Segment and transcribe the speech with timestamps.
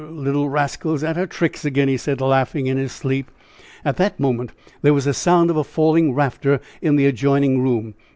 [0.01, 3.29] d d little rascal is at her tricks again!" he said, laughing in his sleep.
[3.85, 7.93] At that moment there was the sound of a falling rafter in the adjoining room.